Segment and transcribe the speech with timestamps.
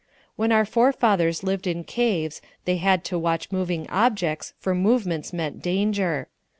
[0.35, 5.61] When our forefathers lived in caves they had to watch moving objects, for movements meant
[5.61, 6.27] danger.